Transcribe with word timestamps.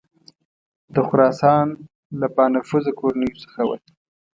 د 0.93 0.95
خراسان 1.07 1.65
له 2.19 2.27
بانفوذه 2.35 2.91
کورنیو 2.99 3.39
څخه 3.43 3.61
وه. 3.67 3.77